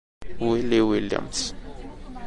[0.39, 1.53] Willie Williams